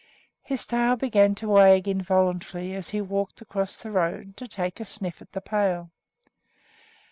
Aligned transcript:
His 0.41 0.65
tail 0.65 0.95
began 0.95 1.35
to 1.35 1.47
wag 1.47 1.87
involuntarily 1.87 2.73
as 2.73 2.89
he 2.89 3.01
walked 3.01 3.39
across 3.39 3.77
the 3.77 3.91
road 3.91 4.35
to 4.37 4.47
take 4.47 4.79
a 4.79 4.83
sniff 4.85 5.21
at 5.21 5.31
the 5.33 5.41
pail. 5.41 5.91